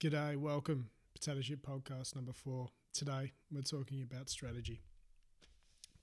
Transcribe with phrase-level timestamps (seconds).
[0.00, 0.90] G'day, welcome.
[1.12, 2.68] Potato Chip Podcast number four.
[2.92, 4.80] Today we're talking about strategy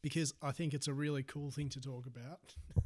[0.01, 2.55] because I think it's a really cool thing to talk about.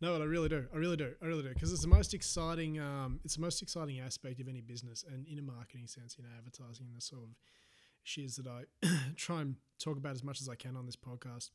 [0.00, 0.66] no, but I really do.
[0.72, 1.14] I really do.
[1.20, 2.78] I really do because it's the most exciting.
[2.78, 6.22] Um, it's the most exciting aspect of any business, and in a marketing sense, you
[6.22, 7.30] know, advertising the sort of
[8.04, 8.66] shares that I
[9.16, 11.50] try and talk about as much as I can on this podcast.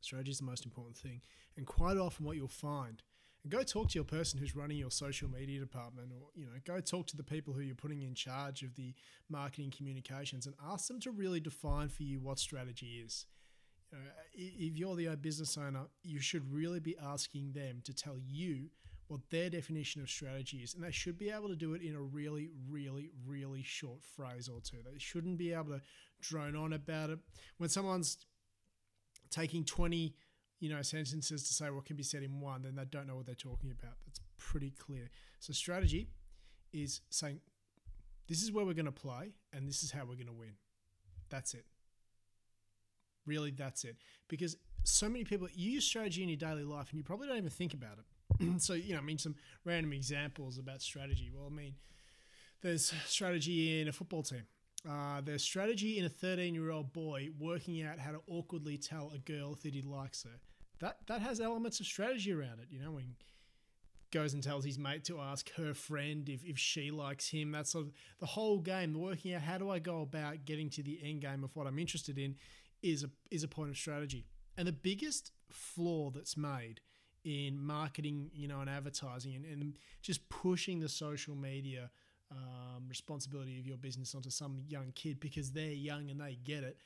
[0.00, 1.20] Strategy is the most important thing,
[1.56, 3.00] and quite often what you'll find
[3.44, 6.52] and go talk to your person who's running your social media department or you know
[6.66, 8.94] go talk to the people who you're putting in charge of the
[9.28, 13.26] marketing communications and ask them to really define for you what strategy is.
[13.92, 18.16] You know, if you're the business owner you should really be asking them to tell
[18.18, 18.70] you
[19.08, 21.94] what their definition of strategy is and they should be able to do it in
[21.94, 24.78] a really really really short phrase or two.
[24.90, 25.82] They shouldn't be able to
[26.22, 27.18] drone on about it.
[27.58, 28.16] When someone's
[29.30, 30.14] taking 20
[30.60, 33.16] you know, sentences to say what can be said in one, then they don't know
[33.16, 33.94] what they're talking about.
[34.06, 35.10] That's pretty clear.
[35.40, 36.08] So strategy
[36.72, 37.40] is saying
[38.28, 40.54] this is where we're going to play and this is how we're going to win.
[41.30, 41.66] That's it.
[43.26, 43.96] Really, that's it.
[44.28, 47.38] Because so many people you use strategy in your daily life and you probably don't
[47.38, 48.60] even think about it.
[48.62, 49.34] so, you know, I mean, some
[49.64, 51.30] random examples about strategy.
[51.34, 51.74] Well, I mean,
[52.62, 54.44] there's strategy in a football team.
[54.88, 59.10] Uh, there's strategy in a 13 year old boy working out how to awkwardly tell
[59.14, 60.38] a girl that he likes her
[60.80, 62.66] that that has elements of strategy around it.
[62.70, 63.14] You know, when
[64.14, 67.50] goes and tells his mate to ask her friend if, if she likes him.
[67.50, 68.94] That's sort of the whole game.
[68.94, 71.80] Working out how do I go about getting to the end game of what I'm
[71.80, 72.36] interested in
[72.80, 74.24] is a is a point of strategy.
[74.56, 76.80] And the biggest flaw that's made
[77.24, 81.90] in marketing, you know, and advertising and, and just pushing the social media
[82.30, 86.62] um, responsibility of your business onto some young kid because they're young and they get
[86.62, 86.76] it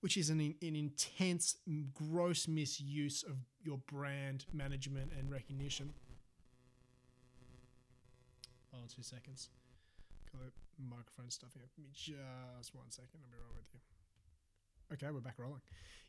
[0.00, 1.56] which is an, an intense,
[1.92, 5.92] gross misuse of your brand management and recognition.
[8.72, 9.48] hold Oh, two seconds.
[10.32, 11.64] Got the microphone stuff here.
[11.76, 13.20] Me just one second.
[13.22, 13.80] I'll be right with you.
[14.92, 15.60] Okay, we're back rolling.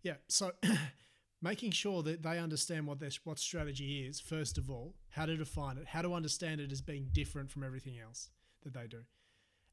[0.04, 0.52] Yeah, so
[1.42, 5.36] making sure that they understand what their what strategy is first of all, how to
[5.36, 8.30] define it, how to understand it as being different from everything else
[8.64, 9.02] that they do,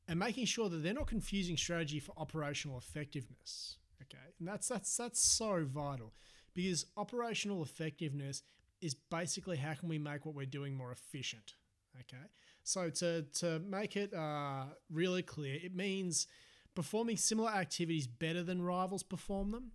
[0.09, 3.77] and making sure that they're not confusing strategy for operational effectiveness.
[4.03, 6.13] Okay, and that's that's that's so vital
[6.55, 8.43] because operational effectiveness
[8.81, 11.55] is basically how can we make what we're doing more efficient.
[12.01, 12.25] Okay,
[12.63, 16.27] so to to make it uh, really clear, it means
[16.75, 19.73] performing similar activities better than rivals perform them.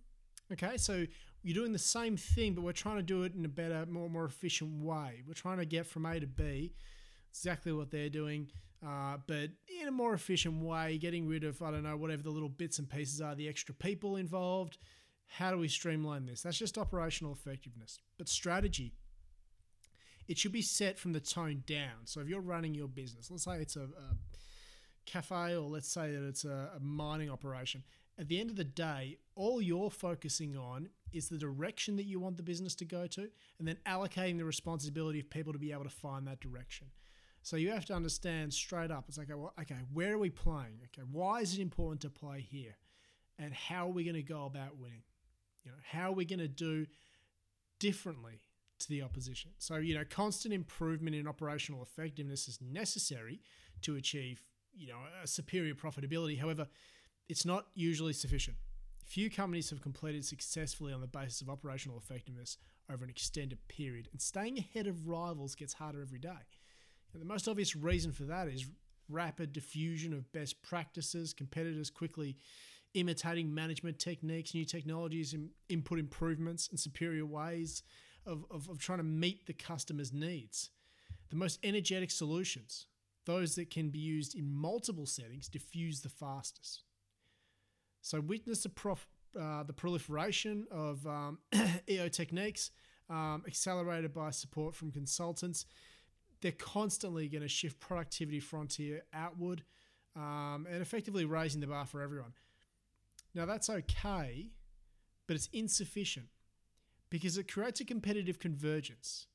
[0.52, 1.06] Okay, so
[1.42, 4.08] you're doing the same thing, but we're trying to do it in a better, more
[4.08, 5.22] more efficient way.
[5.26, 6.74] We're trying to get from A to B,
[7.30, 8.50] exactly what they're doing
[8.86, 9.50] uh, but
[9.80, 12.78] in a more efficient way, getting rid of, I don't know, whatever the little bits
[12.78, 14.78] and pieces are, the extra people involved.
[15.26, 16.42] How do we streamline this?
[16.42, 18.00] That's just operational effectiveness.
[18.18, 18.92] But strategy,
[20.28, 22.06] it should be set from the tone down.
[22.06, 24.16] So if you're running your business, let's say it's a, a
[25.06, 27.84] cafe or let's say that it's a, a mining operation,
[28.18, 32.20] at the end of the day, all you're focusing on is the direction that you
[32.20, 33.28] want the business to go to
[33.58, 36.88] and then allocating the responsibility of people to be able to find that direction.
[37.42, 39.06] So you have to understand straight up.
[39.08, 40.80] It's like, well, okay, where are we playing?
[40.84, 42.76] Okay, why is it important to play here?
[43.38, 45.02] And how are we going to go about winning?
[45.64, 46.86] You know, how are we going to do
[47.80, 48.40] differently
[48.78, 49.50] to the opposition?
[49.58, 53.40] So, you know, constant improvement in operational effectiveness is necessary
[53.82, 54.42] to achieve,
[54.72, 56.38] you know, a superior profitability.
[56.38, 56.68] However,
[57.28, 58.56] it's not usually sufficient.
[59.04, 62.56] Few companies have completed successfully on the basis of operational effectiveness
[62.90, 66.30] over an extended period, and staying ahead of rivals gets harder every day.
[67.12, 68.66] And the most obvious reason for that is
[69.08, 72.36] rapid diffusion of best practices, competitors quickly
[72.94, 75.34] imitating management techniques, new technologies,
[75.68, 77.82] input improvements, and superior ways
[78.26, 80.70] of, of, of trying to meet the customer's needs.
[81.30, 82.86] The most energetic solutions,
[83.24, 86.84] those that can be used in multiple settings, diffuse the fastest.
[88.02, 89.06] So, witness the, prof,
[89.40, 91.38] uh, the proliferation of um,
[91.88, 92.70] EO techniques,
[93.08, 95.66] um, accelerated by support from consultants
[96.42, 99.62] they're constantly going to shift productivity frontier outward
[100.14, 102.32] um, and effectively raising the bar for everyone.
[103.34, 104.48] Now, that's okay,
[105.26, 106.26] but it's insufficient
[107.08, 109.26] because it creates a competitive convergence,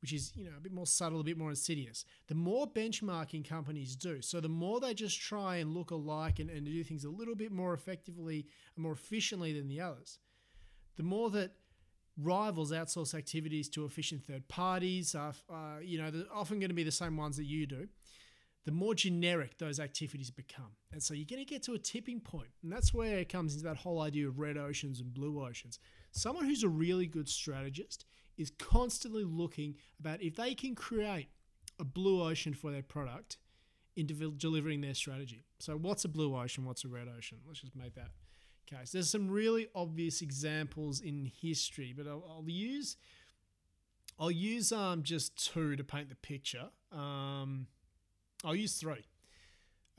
[0.00, 2.04] which is you know a bit more subtle, a bit more insidious.
[2.28, 6.48] The more benchmarking companies do, so the more they just try and look alike and,
[6.48, 8.46] and do things a little bit more effectively
[8.76, 10.18] and more efficiently than the others,
[10.96, 11.52] the more that
[12.20, 15.14] rivals outsource activities to efficient third parties.
[15.14, 15.32] Uh,
[15.82, 17.88] you know, they're often going to be the same ones that you do.
[18.64, 20.72] The more generic those activities become.
[20.92, 22.20] And so you're going to get to a tipping.
[22.62, 25.78] And that's where it comes into that whole idea of red oceans and blue oceans.
[26.10, 28.04] Someone who's a really good strategist
[28.36, 31.28] is constantly looking about if they can create
[31.78, 33.38] a blue ocean for their product
[33.96, 35.44] in de- delivering their strategy.
[35.58, 36.64] So, what's a blue ocean?
[36.64, 37.38] What's a red ocean?
[37.46, 38.10] Let's just make that
[38.68, 38.92] case.
[38.92, 42.96] There's some really obvious examples in history, but I'll, I'll use
[44.18, 46.68] I'll use um just two to paint the picture.
[46.92, 47.66] Um,
[48.44, 49.06] I'll use three.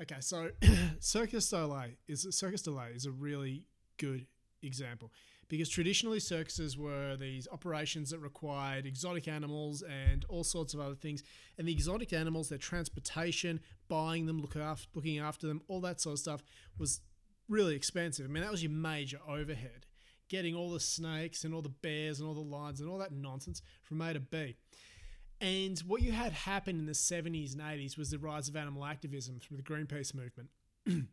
[0.01, 0.49] Okay, so
[0.99, 3.65] Cirque du Soleil is Cirque du Soleil is a really
[3.97, 4.25] good
[4.61, 5.11] example
[5.49, 10.95] because traditionally circuses were these operations that required exotic animals and all sorts of other
[10.95, 11.23] things.
[11.57, 15.99] And the exotic animals, their transportation, buying them, look after, looking after them, all that
[15.99, 16.43] sort of stuff
[16.77, 17.01] was
[17.49, 18.25] really expensive.
[18.25, 19.85] I mean, that was your major overhead.
[20.29, 23.11] Getting all the snakes and all the bears and all the lions and all that
[23.11, 24.55] nonsense from A to B.
[25.41, 28.85] And what you had happen in the 70s and 80s was the rise of animal
[28.85, 30.49] activism through the Greenpeace movement.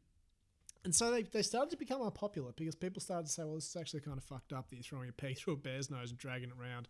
[0.86, 3.68] And so they, they started to become unpopular because people started to say, well, this
[3.68, 6.10] is actually kind of fucked up that you're throwing a pig through a bear's nose
[6.10, 6.86] and dragging it around,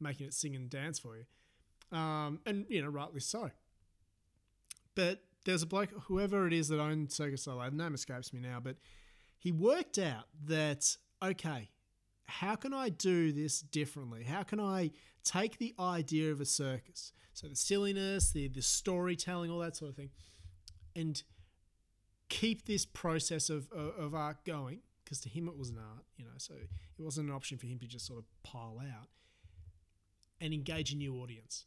[0.00, 1.96] making it sing and dance for you.
[1.96, 3.52] Um, and, you know, rightly so.
[4.96, 8.32] But there's a bloke, whoever it is that owned Cirque du Soleil, the name escapes
[8.32, 8.76] me now, but
[9.38, 11.70] he worked out that, okay,
[12.26, 14.24] how can I do this differently?
[14.24, 14.90] How can I
[15.24, 19.90] take the idea of a circus, so the silliness, the, the storytelling, all that sort
[19.90, 20.10] of thing,
[20.94, 21.22] and–
[22.28, 26.04] keep this process of, of, of art going because to him it was an art,
[26.16, 29.06] you know, so it wasn't an option for him to just sort of pile out
[30.40, 31.64] and engage a new audience.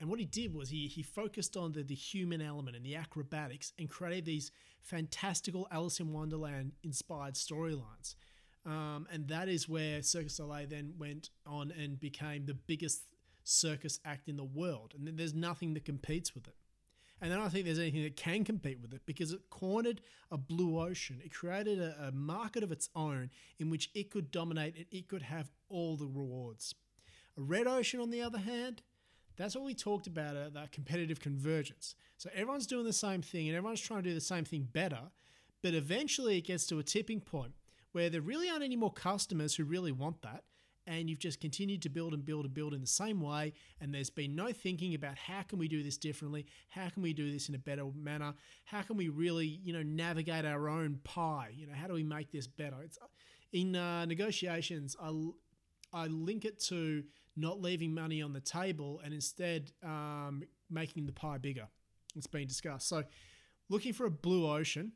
[0.00, 2.96] And what he did was he, he focused on the, the human element and the
[2.96, 4.50] acrobatics and created these
[4.82, 8.16] fantastical Alice in Wonderland inspired storylines.
[8.66, 13.02] Um, and that is where Cirque du Soleil then went on and became the biggest
[13.44, 14.94] circus act in the world.
[14.96, 16.54] And there's nothing that competes with it.
[17.20, 20.00] And then I don't think there's anything that can compete with it because it cornered
[20.30, 21.20] a blue ocean.
[21.24, 25.08] It created a, a market of its own in which it could dominate and it
[25.08, 26.74] could have all the rewards.
[27.38, 28.82] A red ocean, on the other hand,
[29.36, 31.94] that's what we talked about uh, that competitive convergence.
[32.16, 35.10] So everyone's doing the same thing and everyone's trying to do the same thing better,
[35.62, 37.52] but eventually it gets to a tipping point
[37.92, 40.44] where there really aren't any more customers who really want that
[40.86, 43.94] and you've just continued to build and build and build in the same way and
[43.94, 47.32] there's been no thinking about how can we do this differently how can we do
[47.32, 48.34] this in a better manner
[48.64, 52.02] how can we really you know navigate our own pie you know how do we
[52.02, 52.98] make this better it's
[53.52, 55.12] in uh, negotiations I,
[55.92, 57.04] I link it to
[57.36, 61.66] not leaving money on the table and instead um, making the pie bigger
[62.16, 63.02] it's been discussed so
[63.68, 64.92] looking for a blue ocean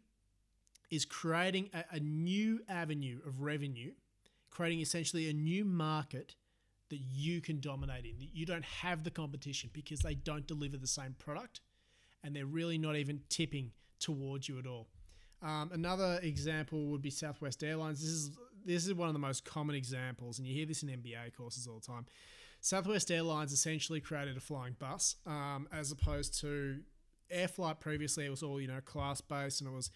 [0.90, 3.92] is creating a, a new avenue of revenue
[4.50, 6.34] creating essentially a new market
[6.90, 8.18] that you can dominate in.
[8.18, 11.60] That you don't have the competition because they don't deliver the same product
[12.24, 14.88] and they're really not even tipping towards you at all.
[15.42, 18.00] Um, another example would be Southwest Airlines.
[18.00, 18.30] This is
[18.64, 21.66] this is one of the most common examples, and you hear this in MBA courses
[21.66, 22.06] all the time.
[22.60, 26.80] Southwest Airlines essentially created a flying bus, um, as opposed to
[27.30, 28.26] air flight previously.
[28.26, 29.90] It was all you know class based, and it was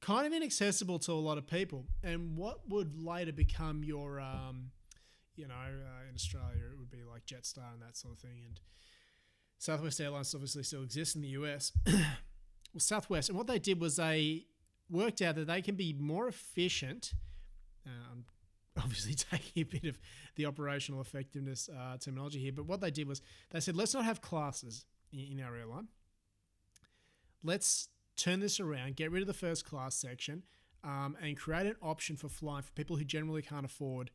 [0.00, 1.84] kind of inaccessible to a lot of people.
[2.02, 4.70] And what would later become your, um,
[5.36, 8.42] you know, uh, in Australia, it would be like Jetstar and that sort of thing.
[8.46, 8.60] And
[9.58, 11.72] Southwest Airlines obviously still exists in the US.
[11.86, 12.00] well,
[12.78, 14.46] Southwest, and what they did was they
[14.90, 17.12] worked out that they can be more efficient.
[17.88, 18.24] Um,
[18.76, 19.98] obviously taking a bit of
[20.36, 23.20] the operational effectiveness uh, terminology here, but what they did was
[23.50, 25.88] they said, let's not have classes in our airline.
[27.42, 30.42] Let's turn this around, get rid of the first class section,
[30.84, 34.10] um, and create an option for flying for people who generally can't afford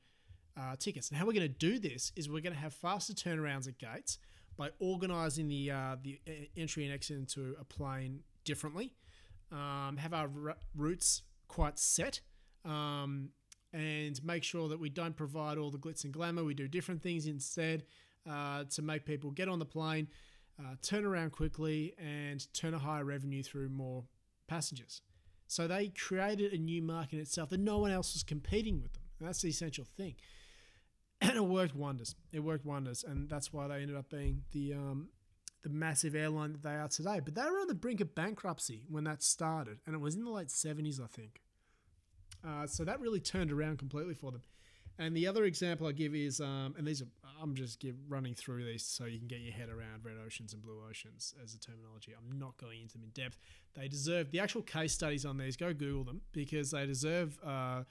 [0.58, 1.10] uh, tickets.
[1.10, 3.78] And how we're going to do this is we're going to have faster turnarounds at
[3.78, 4.18] gates
[4.56, 8.94] by organising the uh, the uh, entry and exit into a plane differently,
[9.52, 12.22] um, have our r- routes quite set.
[12.64, 13.30] Um,
[13.74, 16.44] and make sure that we don't provide all the glitz and glamour.
[16.44, 17.84] We do different things instead
[18.30, 20.08] uh, to make people get on the plane,
[20.60, 24.04] uh, turn around quickly and turn a higher revenue through more
[24.48, 25.02] passengers.
[25.48, 29.04] So they created a new market itself that no one else was competing with them.
[29.20, 30.16] And that's the essential thing.
[31.22, 32.16] And it worked wonders.
[32.34, 35.08] It worked wonders, and that's why they ended up being the um,
[35.62, 37.22] the massive airline that they are today.
[37.24, 40.26] But they were on the brink of bankruptcy when that started, and it was in
[40.26, 41.43] the late seventies, I think.
[42.46, 44.42] Uh, so that really turned around completely for them.
[45.00, 47.08] And the other example I give is, um, and these are,
[47.42, 50.54] I'm just give, running through these so you can get your head around red oceans
[50.54, 52.14] and blue oceans as a terminology.
[52.16, 53.40] I'm not going into them in depth.
[53.76, 55.58] They deserve the actual case studies on these.
[55.58, 57.84] Go Google them because they deserve uh,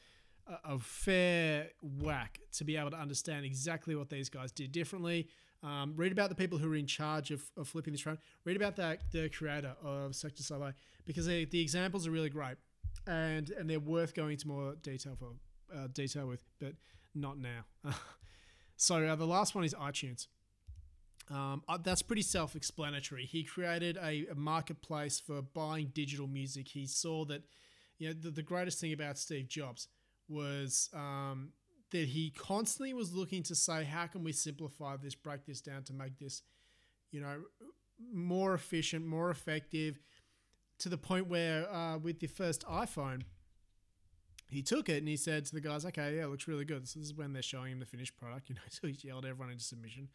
[0.65, 5.29] a, fair whack to be able to understand exactly what these guys did differently.
[5.65, 8.19] Um, read about the people who are in charge of, of flipping this around.
[8.45, 10.73] Read about that the creator of du Soleil
[11.05, 12.57] because they, the examples are really great
[13.07, 15.33] and and they're worth going into more detail for
[15.75, 16.75] uh, detail with, but
[17.15, 17.65] not now.
[18.77, 20.27] so uh, the last one is iTunes.
[21.31, 23.25] Um, uh, that's pretty self explanatory.
[23.25, 26.69] He created a, a, marketplace for buying digital music.
[26.69, 27.43] He saw that,
[27.99, 29.89] you know, the, the greatest thing about Steve Jobs
[30.29, 31.51] was um,
[31.91, 35.85] that he constantly was looking to say, how can we simplify this, break this down
[35.85, 36.43] to make this,
[37.13, 37.43] you know,
[38.13, 40.01] more efficient, more effective,
[40.83, 43.23] to the point where uh, with the first iPhone,
[44.49, 46.89] he took it and he said to the guys, okay, yeah, it looks really good.
[46.89, 49.25] So this is when they're showing him the finished product, you know, so he yelled
[49.25, 50.09] everyone into submission.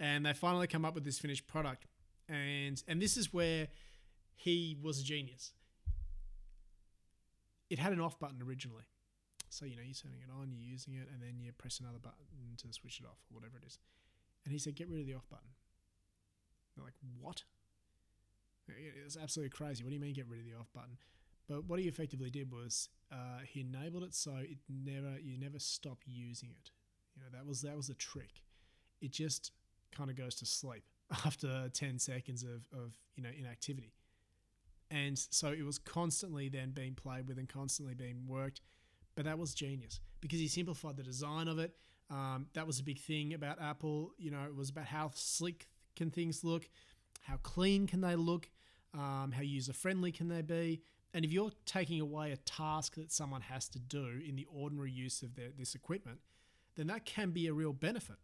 [0.00, 1.86] And they finally come up with this finished product.
[2.28, 3.68] And and this is where
[4.34, 5.52] he was a genius.
[7.70, 8.84] It had an off button originally.
[9.50, 11.98] So, you know, you're turning it on, you're using it, and then you press another
[11.98, 12.18] button
[12.56, 13.78] to switch it off or whatever it is.
[14.44, 15.50] And he said, get rid of the off button.
[16.74, 17.44] They're like, what?
[19.04, 19.82] It's absolutely crazy.
[19.82, 20.96] What do you mean get rid of the off button?
[21.48, 25.58] But what he effectively did was uh, he enabled it so it never you never
[25.58, 26.70] stop using it.
[27.14, 28.42] You know that was that was the trick.
[29.00, 29.52] It just
[29.90, 30.84] kind of goes to sleep
[31.26, 33.92] after ten seconds of, of you know inactivity,
[34.90, 38.60] and so it was constantly then being played with and constantly being worked.
[39.14, 41.74] But that was genius because he simplified the design of it.
[42.10, 44.12] Um, that was a big thing about Apple.
[44.16, 46.68] You know, it was about how slick can things look,
[47.22, 48.50] how clean can they look,
[48.94, 50.82] um, how user friendly can they be,
[51.14, 54.90] and if you're taking away a task that someone has to do in the ordinary
[54.90, 56.20] use of their, this equipment,
[56.76, 58.16] then that can be a real benefit.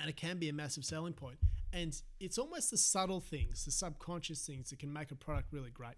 [0.00, 1.36] And it can be a massive selling point.
[1.72, 5.70] And it's almost the subtle things, the subconscious things that can make a product really
[5.70, 5.96] great.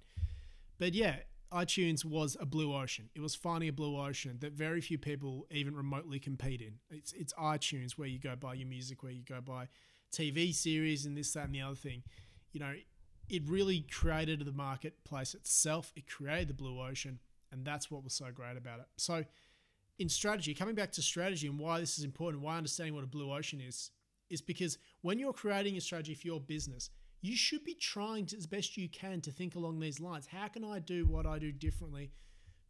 [0.78, 1.18] But yeah,
[1.52, 3.08] iTunes was a blue ocean.
[3.14, 6.74] It was finding a blue ocean that very few people even remotely compete in.
[6.90, 9.68] It's, it's iTunes where you go buy your music, where you go buy
[10.10, 12.02] TV series and this, that, and the other thing.
[12.52, 12.74] You know,
[13.28, 15.92] it really created the marketplace itself.
[15.96, 18.86] It created the blue ocean, and that's what was so great about it.
[18.96, 19.24] So,
[19.98, 23.08] in strategy, coming back to strategy and why this is important, why understanding what a
[23.08, 23.90] blue ocean is,
[24.28, 26.90] is because when you're creating a strategy for your business,
[27.20, 30.26] you should be trying to, as best you can to think along these lines.
[30.26, 32.10] How can I do what I do differently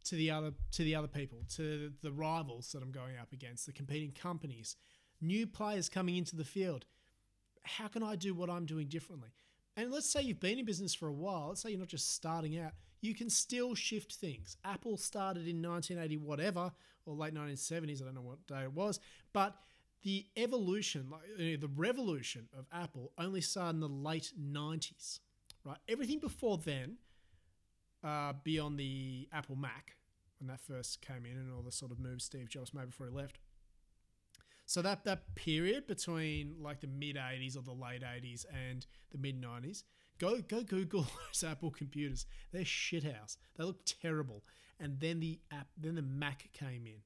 [0.05, 3.65] to the other to the other people, to the rivals that I'm going up against,
[3.65, 4.75] the competing companies,
[5.19, 6.85] new players coming into the field?
[7.63, 9.29] How can I do what I'm doing differently?
[9.77, 12.13] And let's say you've been in business for a while, let's say you're not just
[12.13, 14.57] starting out, you can still shift things.
[14.63, 16.71] Apple started in 1980, whatever,
[17.05, 18.99] or late 1970s, I don't know what day it was,
[19.33, 19.55] but
[20.03, 25.19] the evolution, the revolution of Apple only started in the late 90s,
[25.63, 25.77] right?
[25.89, 26.97] Everything before then,
[28.03, 29.97] uh, beyond the Apple Mac,
[30.39, 33.07] when that first came in and all the sort of moves Steve Jobs made before
[33.07, 33.39] he left,
[34.65, 39.17] so that that period between like the mid '80s or the late '80s and the
[39.17, 39.83] mid '90s,
[40.19, 42.25] go go Google those Apple computers.
[42.51, 43.37] They're shithouse.
[43.57, 44.43] They look terrible.
[44.79, 46.99] And then the app, then the Mac came in,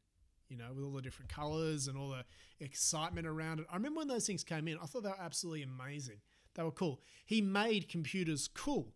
[0.48, 2.26] you know, with all the different colors and all the
[2.60, 3.68] excitement around it.
[3.72, 4.78] I remember when those things came in.
[4.82, 6.18] I thought they were absolutely amazing.
[6.56, 7.02] They were cool.
[7.28, 8.94] He made computers cool.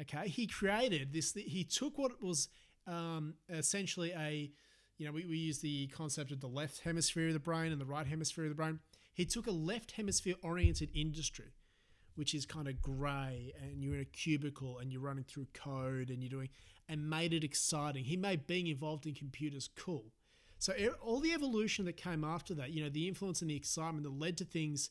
[0.00, 1.34] Okay, he created this.
[1.34, 2.48] He took what was
[2.86, 4.50] um, essentially a
[4.98, 7.80] you know, we, we use the concept of the left hemisphere of the brain and
[7.80, 8.78] the right hemisphere of the brain.
[9.12, 11.52] He took a left hemisphere oriented industry,
[12.14, 16.10] which is kind of grey and you're in a cubicle and you're running through code
[16.10, 16.48] and you're doing,
[16.88, 18.04] and made it exciting.
[18.04, 20.12] He made being involved in computers cool.
[20.58, 20.72] So
[21.02, 24.18] all the evolution that came after that, you know, the influence and the excitement that
[24.18, 24.90] led to things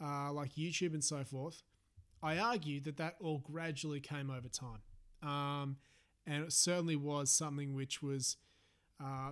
[0.00, 1.62] uh, like YouTube and so forth,
[2.22, 4.80] I argue that that all gradually came over time.
[5.22, 5.76] Um,
[6.26, 8.36] and it certainly was something which was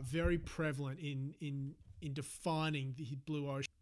[0.02, 3.72] very prevalent in, in, in defining the blue ocean.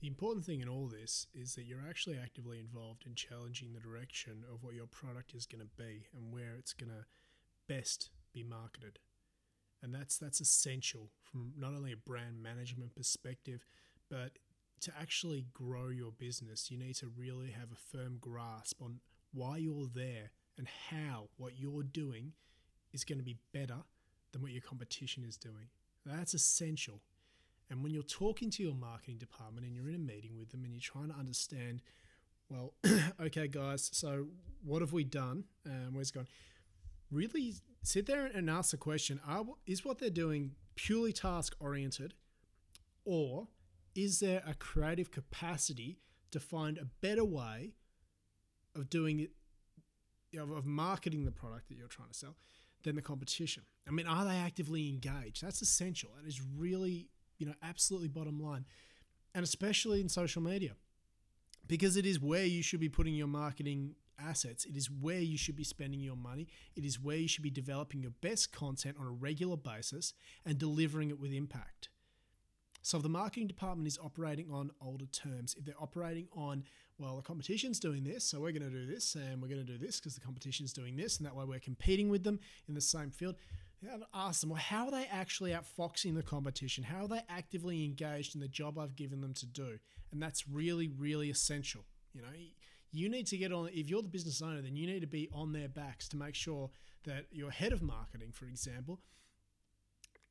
[0.00, 3.80] The important thing in all this is that you're actually actively involved in challenging the
[3.80, 7.04] direction of what your product is going to be and where it's going to
[7.68, 8.98] best be marketed.
[9.82, 13.66] And that's that's essential from not only a brand management perspective,
[14.10, 14.32] but
[14.80, 19.00] to actually grow your business, you need to really have a firm grasp on
[19.32, 22.32] why you're there and how what you're doing
[22.92, 23.84] is going to be better
[24.32, 25.68] than what your competition is doing.
[26.04, 27.00] That's essential.
[27.70, 30.64] And when you're talking to your marketing department and you're in a meeting with them
[30.64, 31.82] and you're trying to understand,
[32.48, 32.74] well,
[33.20, 34.26] okay, guys, so
[34.64, 35.44] what have we done?
[35.64, 36.28] Um, where's it gone?
[37.10, 42.14] Really sit there and ask the question are, is what they're doing purely task oriented,
[43.04, 43.48] or
[43.94, 45.98] is there a creative capacity
[46.30, 47.74] to find a better way
[48.74, 52.36] of doing it, of, of marketing the product that you're trying to sell?
[52.82, 53.62] Than the competition.
[53.86, 55.42] I mean, are they actively engaged?
[55.42, 56.10] That's essential.
[56.20, 57.08] That is really,
[57.38, 58.64] you know, absolutely bottom line.
[59.34, 60.72] And especially in social media,
[61.66, 64.64] because it is where you should be putting your marketing assets.
[64.64, 66.48] It is where you should be spending your money.
[66.76, 70.12] It is where you should be developing your best content on a regular basis
[70.44, 71.88] and delivering it with impact.
[72.82, 76.64] So if the marketing department is operating on older terms, if they're operating on,
[76.98, 79.72] well, the competition's doing this, so we're going to do this, and we're going to
[79.72, 82.74] do this because the competition's doing this, and that way we're competing with them in
[82.74, 83.36] the same field.
[83.82, 86.84] To ask them, well, how are they actually outfoxing the competition?
[86.84, 89.78] How are they actively engaged in the job I've given them to do?
[90.12, 91.86] And that's really, really essential.
[92.12, 92.28] You know,
[92.92, 95.28] you need to get on, if you're the business owner, then you need to be
[95.32, 96.70] on their backs to make sure
[97.04, 99.00] that your head of marketing, for example,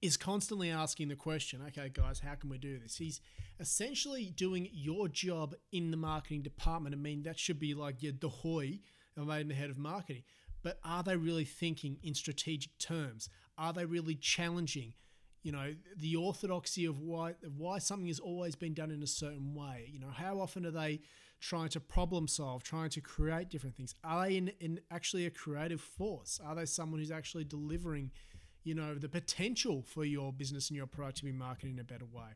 [0.02, 2.98] is constantly asking the question, okay, guys, how can we do this?
[2.98, 3.20] He's
[3.60, 6.96] essentially doing your job in the marketing department.
[6.96, 8.80] I mean, that should be like your dahoy,
[9.18, 10.24] made the head of marketing.
[10.64, 13.30] But are they really thinking in strategic terms?
[13.58, 14.94] Are they really challenging,
[15.44, 19.54] you know, the orthodoxy of why why something has always been done in a certain
[19.54, 19.90] way?
[19.92, 21.02] You know, how often are they
[21.42, 23.96] trying to problem solve, trying to create different things?
[24.04, 26.40] Are they in, in actually a creative force?
[26.44, 28.12] Are they someone who's actually delivering?
[28.64, 31.84] You know, the potential for your business and your product to be marketed in a
[31.84, 32.36] better way.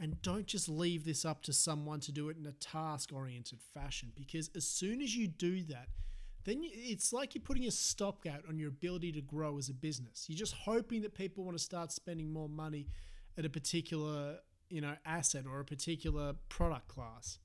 [0.00, 3.60] And don't just leave this up to someone to do it in a task oriented
[3.60, 5.88] fashion because as soon as you do that,
[6.44, 10.26] then it's like you're putting a stopgap on your ability to grow as a business.
[10.28, 12.88] You're just hoping that people want to start spending more money
[13.38, 14.38] at a particular,
[14.68, 17.38] you know, asset or a particular product class.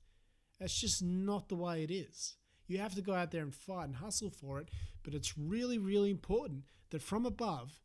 [0.58, 2.36] That's just not the way it is.
[2.66, 4.68] You have to go out there and fight and hustle for it,
[5.04, 7.80] but it's really, really important that from above,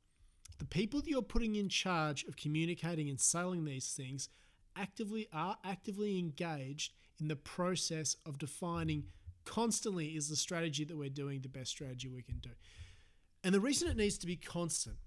[0.59, 4.29] the people that you're putting in charge of communicating and selling these things
[4.75, 9.05] actively are actively engaged in the process of defining
[9.45, 12.49] constantly is the strategy that we're doing the best strategy we can do.
[13.43, 14.97] And the reason it needs to be constant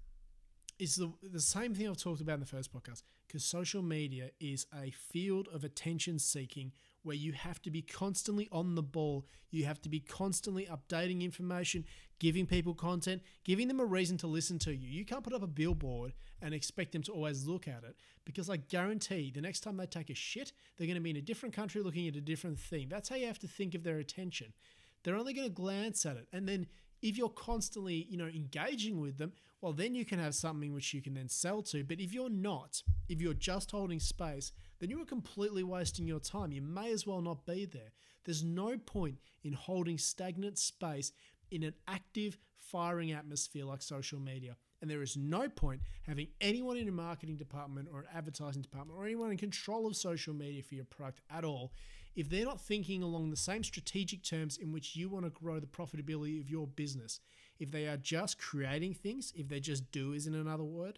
[0.79, 4.31] is the, the same thing I've talked about in the first podcast because social media
[4.39, 6.71] is a field of attention seeking
[7.03, 9.25] where you have to be constantly on the ball.
[9.49, 11.85] You have to be constantly updating information,
[12.19, 14.89] giving people content, giving them a reason to listen to you.
[14.89, 18.49] You can't put up a billboard and expect them to always look at it because
[18.49, 21.21] I guarantee the next time they take a shit, they're going to be in a
[21.21, 22.89] different country looking at a different thing.
[22.89, 24.53] That's how you have to think of their attention.
[25.03, 26.27] They're only going to glance at it.
[26.33, 26.67] And then
[27.01, 30.93] if you're constantly, you know, engaging with them, well, then you can have something which
[30.93, 31.83] you can then sell to.
[31.83, 36.19] But if you're not, if you're just holding space, then you are completely wasting your
[36.19, 36.51] time.
[36.51, 37.91] You may as well not be there.
[38.23, 41.11] There's no point in holding stagnant space
[41.49, 44.55] in an active, firing atmosphere like social media.
[44.81, 48.99] And there is no point having anyone in a marketing department or an advertising department
[48.99, 51.71] or anyone in control of social media for your product at all
[52.17, 55.59] if they're not thinking along the same strategic terms in which you want to grow
[55.59, 57.19] the profitability of your business.
[57.59, 60.97] If they are just creating things, if they're just doers in another word,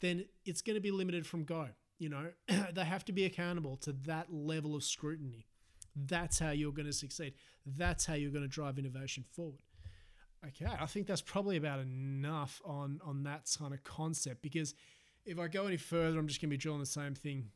[0.00, 1.68] then it's going to be limited from go.
[1.98, 2.28] You know,
[2.72, 5.46] they have to be accountable to that level of scrutiny.
[5.94, 7.34] That's how you're going to succeed.
[7.66, 9.60] That's how you're going to drive innovation forward.
[10.46, 14.74] Okay, I think that's probably about enough on on that kind of concept because
[15.24, 17.50] if I go any further, I'm just going to be drilling the same thing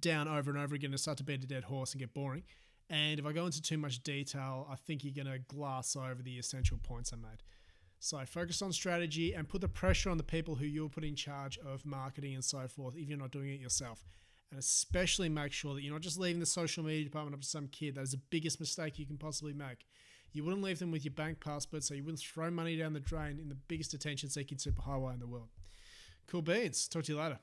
[0.00, 2.44] down over and over again and start to beat a dead horse and get boring.
[2.90, 6.22] And if I go into too much detail, I think you're going to glass over
[6.22, 7.42] the essential points I made.
[7.98, 11.14] So focus on strategy and put the pressure on the people who you'll put in
[11.14, 14.04] charge of marketing and so forth if you're not doing it yourself.
[14.50, 17.46] And especially make sure that you're not just leaving the social media department up to
[17.46, 17.94] some kid.
[17.94, 19.86] That is the biggest mistake you can possibly make.
[20.32, 23.00] You wouldn't leave them with your bank password, so you wouldn't throw money down the
[23.00, 25.48] drain in the biggest attention seeking superhighway in the world.
[26.26, 26.88] Cool beans.
[26.88, 27.38] Talk to you later.